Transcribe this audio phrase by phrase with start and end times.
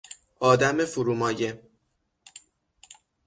[0.39, 1.61] آدم فرومایه